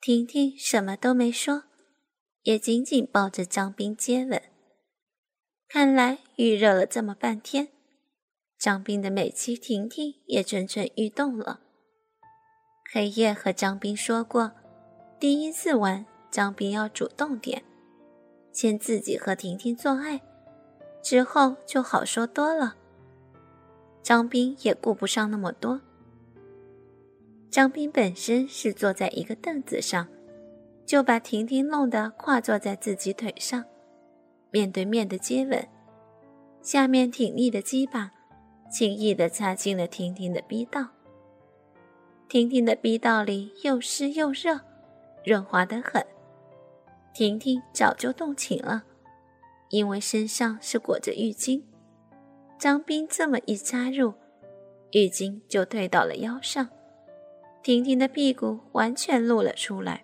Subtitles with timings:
[0.00, 1.64] 婷婷什么都没说，
[2.44, 4.40] 也紧紧抱着张斌接吻。
[5.68, 7.68] 看来预热了这么半天，
[8.56, 11.60] 张斌的美妻婷婷也蠢蠢欲动了。
[12.92, 14.52] 黑夜和张斌说过，
[15.18, 17.64] 第一次玩，张斌要主动点，
[18.52, 20.22] 先自己和婷婷做爱，
[21.02, 22.76] 之后就好说多了。
[24.02, 25.82] 张斌也顾不上那么多。
[27.50, 30.06] 张斌本身是坐在一个凳子上，
[30.84, 33.64] 就把婷婷弄得跨坐在自己腿上，
[34.50, 35.66] 面对面的接吻，
[36.60, 38.10] 下面挺立的鸡巴
[38.70, 40.88] 轻易地插进了婷婷的逼道。
[42.28, 44.60] 婷婷的逼道里又湿又热，
[45.24, 46.04] 润滑得很。
[47.14, 48.84] 婷婷早就动情了，
[49.70, 51.62] 因为身上是裹着浴巾。
[52.58, 54.12] 张斌这么一插入，
[54.92, 56.68] 浴巾就退到了腰上，
[57.68, 60.02] 婷婷的屁股完全露了出来。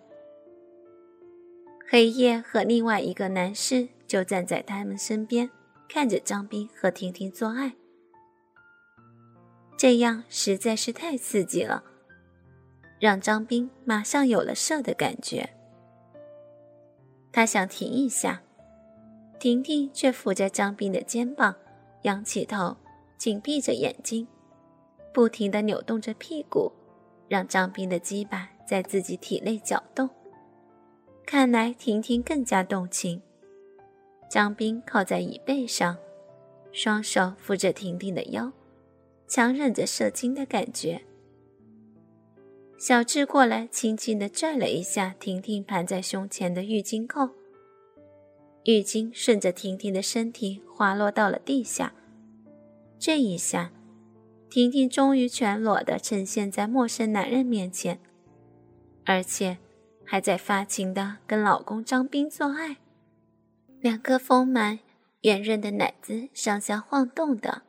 [1.89, 5.49] 黑夜和另外一个男士就站在他们身边，
[5.89, 7.73] 看着张斌和婷婷做爱，
[9.75, 11.83] 这样实在是太刺激了，
[12.99, 15.49] 让张斌马上有了射的感觉。
[17.31, 18.43] 他想停一下，
[19.39, 21.55] 婷婷却扶着张斌的肩膀。
[22.03, 22.77] 仰起头，
[23.17, 24.27] 紧闭着眼睛，
[25.11, 26.71] 不停地扭动着屁股，
[27.27, 30.09] 让张斌的鸡巴在自己体内搅动。
[31.25, 33.21] 看来婷婷更加动情。
[34.29, 35.97] 张斌靠在椅背上，
[36.71, 38.51] 双手扶着婷婷的腰，
[39.27, 41.01] 强忍着射精的感觉。
[42.77, 47.29] 小智过来，轻轻地拽了一下婷婷盘在胸前的浴巾扣。
[48.65, 51.93] 浴巾顺着婷婷的身体滑落到了地下，
[52.99, 53.71] 这一下，
[54.55, 57.99] 婷婷终于全裸的呈现在陌生男人面前，
[59.03, 59.57] 而且
[60.05, 62.77] 还在发情的跟老公张斌做爱，
[63.81, 64.79] 两颗丰满
[65.23, 67.63] 圆润的奶子上下晃动的，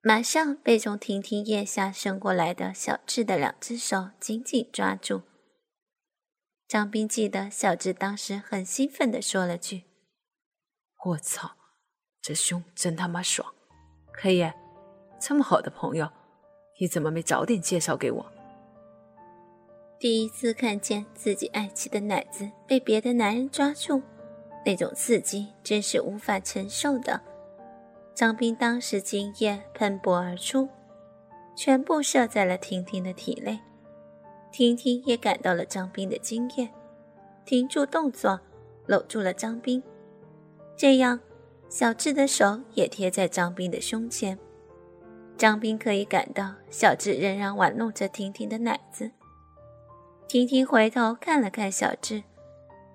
[0.00, 5.20] 马上被从婷婷腋下伸过来的小智的两只手紧紧抓住。
[6.66, 9.82] 张斌记得小智当时很兴奋地说了句
[11.04, 11.58] ：“我操，
[12.22, 13.54] 这胸真他妈爽！
[14.10, 14.50] 可以，
[15.26, 16.06] 这么好的朋友，
[16.78, 18.26] 你怎么没早点介绍给我？”
[19.98, 24.02] 第一次看见自己爱妻的奶子被别的男人抓住，
[24.66, 27.18] 那种刺激真是无法承受的。
[28.14, 30.68] 张斌当时精液喷薄而出，
[31.56, 33.58] 全部射在了婷婷的体内。
[34.52, 36.68] 婷婷也感到了张斌的惊艳，
[37.46, 38.38] 停住动作，
[38.84, 39.82] 搂住了张斌。
[40.76, 41.18] 这样，
[41.70, 44.38] 小智的手也贴在张斌的胸前。
[45.36, 49.10] 张斌可以感到小智仍然玩弄着婷婷的奶子。
[50.28, 52.22] 婷婷回头看了看小智，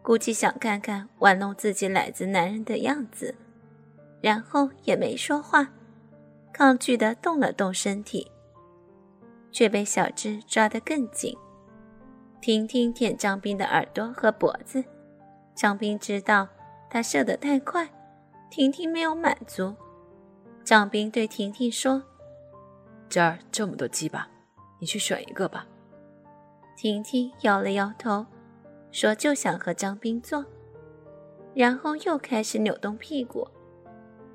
[0.02, 3.36] 估计想看看玩弄自己奶子男人的样子，
[4.22, 5.70] 然后也没说话，
[6.52, 8.32] 抗拒的动了动身体，
[9.52, 11.38] 却被小智抓得更紧。
[12.42, 14.84] 婷婷舔张斌的耳朵和脖子，
[15.54, 16.48] 张斌知道
[16.90, 17.90] 他射得太快，
[18.50, 19.76] 婷婷没有满足。
[20.64, 22.02] 张斌对婷婷说
[23.09, 24.28] ：“这儿这么多鸡巴，
[24.80, 25.68] 你去选一个吧。”
[26.78, 28.25] 婷婷摇了摇头，
[28.92, 30.46] 说：“就想和张斌做。”
[31.53, 33.46] 然后又开始扭动屁股。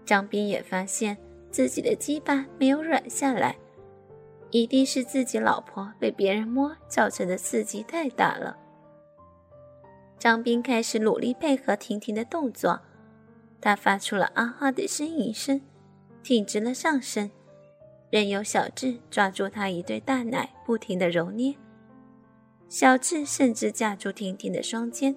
[0.04, 1.16] 张斌也发现
[1.50, 3.56] 自己的鸡巴没有软下来。
[4.50, 8.56] 一定是自己老婆被别人摸造成的刺激太大了。
[10.16, 12.80] 张斌开始努力配合婷婷的动作，
[13.60, 15.60] 他发出了啊啊的呻吟声，
[16.22, 17.30] 挺直了上身，
[18.14, 21.52] 任由小智抓住他一对大奶，不停的揉捏。
[22.68, 25.16] 小智甚至架住婷婷的双肩，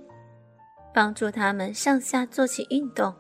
[0.91, 3.13] 帮助他们上下做起运动，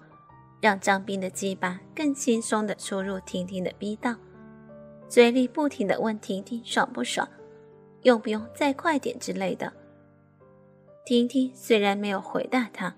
[0.59, 4.15] 让张斌的鸡巴更轻松的出入婷婷的逼道。
[5.07, 7.29] 嘴里不停地问婷婷爽不爽，
[8.01, 9.71] 用不用再快点之类的。
[11.05, 12.95] 婷婷虽然没有回答他，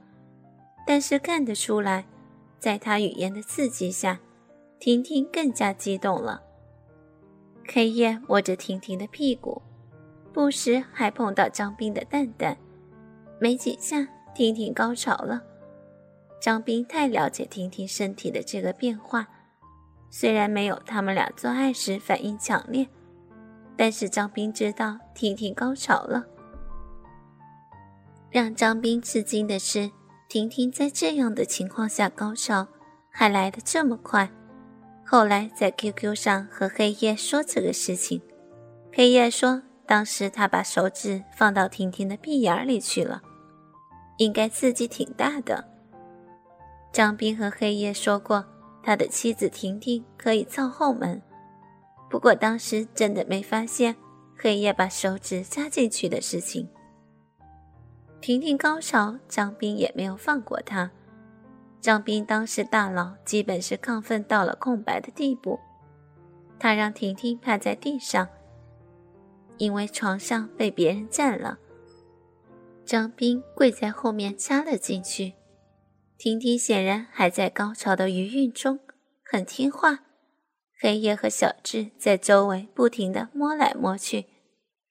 [0.87, 2.05] 但是看得出来，
[2.57, 4.21] 在他语言的刺激下，
[4.79, 6.45] 婷婷更加激动了。
[7.71, 9.61] 黑夜摸着婷婷的屁股，
[10.33, 12.57] 不时还碰到张斌的蛋蛋，
[13.39, 15.41] 没几下，婷婷高潮了。
[16.41, 19.27] 张斌太了解婷婷身体的这个变化。
[20.09, 22.87] 虽然没有他们俩做爱时反应强烈，
[23.77, 26.25] 但是张斌知道婷婷高潮了。
[28.31, 29.91] 让张斌吃惊的是，
[30.27, 32.67] 婷婷在这样的情况下高潮
[33.09, 34.31] 还来得这么快。
[35.11, 38.21] 后来在 QQ 上和黑夜说这个事情，
[38.93, 43.19] 黑夜说当时他把手指放到婷婷的屁眼里去了，
[44.19, 45.67] 应该刺激挺大的。
[46.93, 48.45] 张斌和黑夜说过，
[48.83, 51.19] 他的妻子婷婷可以造后门，
[52.07, 53.95] 不过当时真的没发现
[54.37, 56.69] 黑夜把手指扎进去的事情。
[58.21, 60.91] 婷婷高潮，张斌也没有放过她。
[61.81, 65.59] 张斌当时大脑基本是亢奋到了空白的地步，
[66.59, 68.27] 他让婷婷趴在地上。
[69.57, 71.59] 因为床上被别人占了，
[72.85, 75.33] 张斌跪在后面插了进去。
[76.17, 78.79] 婷婷显然还在高潮的余韵中，
[79.23, 80.05] 很听话。
[80.81, 84.27] 黑夜和小智在周围不停地摸来摸去，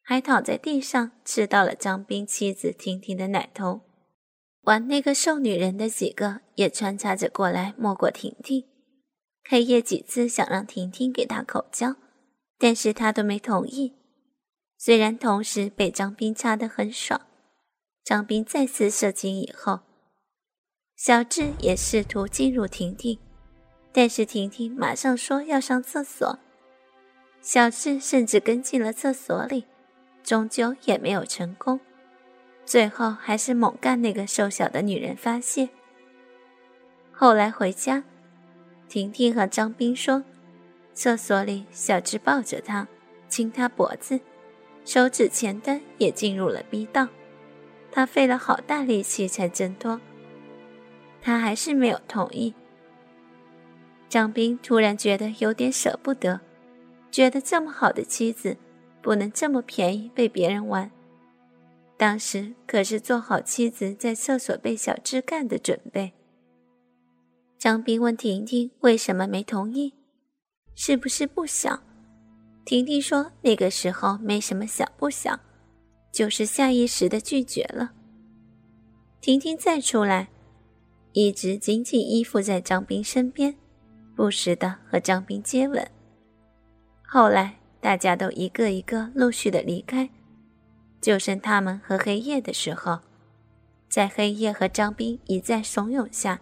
[0.02, 3.80] 还躺在地上吃到了张斌妻子婷婷的奶头。
[4.68, 8.66] 玩那个瘦女人的几个也穿插着过来摸过婷婷。
[9.48, 11.96] 黑夜几次想让婷婷给他口交，
[12.58, 13.94] 但是他都没同意。
[14.76, 17.22] 虽然同时被张斌插得很爽，
[18.04, 19.80] 张斌再次射精以后，
[20.94, 23.18] 小智也试图进入婷婷，
[23.90, 26.38] 但是婷婷马上说要上厕所，
[27.40, 29.64] 小智甚至跟进了厕所里，
[30.22, 31.80] 终究也没有成功，
[32.68, 35.70] 最后还是猛干那个瘦小的女人发泄。
[37.10, 38.04] 后来回家，
[38.90, 40.22] 婷婷和张斌说，
[40.92, 42.86] 厕所里小智抱着她，
[43.26, 44.20] 亲她脖子。
[44.84, 47.08] 手指前端也进入了逼道，
[47.90, 49.98] 他费了好大力气才挣脱，
[51.22, 52.52] 他还是没有同意。
[54.10, 56.40] 张斌突然觉得有点舍不得，
[57.10, 58.58] 觉得这么好的妻子
[59.00, 60.90] 不能这么便宜被别人玩。
[61.98, 66.12] 当时可是做好妻子在厕所被小智干的准备。
[67.58, 69.92] 张斌问婷婷为什么没同意，
[70.76, 71.82] 是不是不想？
[72.64, 75.40] 婷婷说：“那个时候没什么想不想，
[76.12, 77.90] 就是下意识的拒绝了。”
[79.20, 80.28] 婷婷再出来，
[81.14, 83.56] 一直紧紧依附在张斌身边，
[84.14, 85.84] 不时的和张斌接吻。
[87.02, 90.08] 后来大家都一个一个陆续的离开，
[91.00, 93.00] 就剩他们和黑夜的时候，
[93.88, 96.40] 在黑夜和张斌一再怂恿下，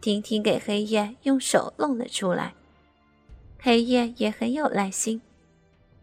[0.00, 2.54] 婷婷给黑夜用手弄了出来。
[3.58, 5.20] 黑夜也很有耐心，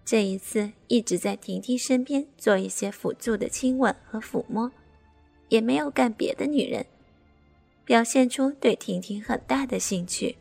[0.05, 4.71] 这一次一直在婷婷身边做一些辅助的亲吻和抚摸，
[5.49, 6.85] 也没有干别的女人，
[7.83, 10.37] 表现出对婷婷很大的兴趣。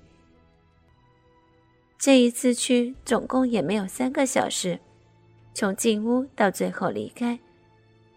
[1.99, 4.81] 这一次去总共也没有三个小时，
[5.57, 7.39] 从进屋到最后离开。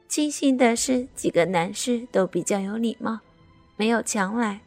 [0.09, 3.19] 庆幸的是，几个男士都比较有礼貌，
[3.77, 4.59] 没有强来，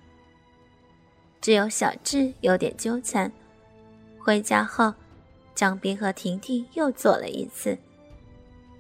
[1.39, 3.31] 只有小智有点纠缠。
[4.19, 4.95] 回家后，
[5.55, 7.77] 张斌和婷婷又做了一次。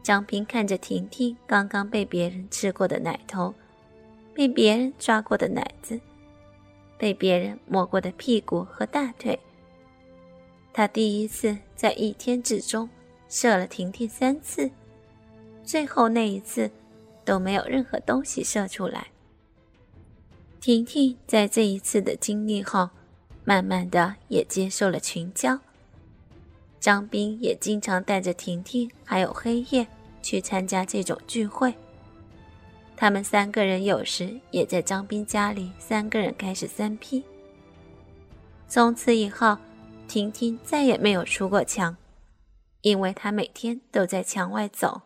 [0.02, 3.54] 张斌看着婷婷刚刚被别人吃过的奶头，
[4.32, 6.00] 被别人抓过的奶子，
[6.96, 9.38] 被别人摸过的屁股和大腿。
[10.72, 12.88] 他第一次在一天之中
[13.32, 14.70] 射了婷婷三次，
[15.64, 16.70] 最后那一次
[17.25, 19.06] 都没有任何东西射出来。
[20.61, 22.90] 婷婷在这一次的经历后。
[23.44, 25.58] 慢慢的也接受了群交，
[26.79, 29.85] 张斌也经常带着婷婷还有黑夜
[30.23, 31.75] 去参加这种聚会。
[32.96, 37.25] 他们三个人有时也在张斌家里，三个人开始三 P。
[38.68, 39.59] 从此以后，
[40.06, 41.97] 婷婷再也没有出过墙，
[42.82, 45.02] 因为他每天都在墙外走。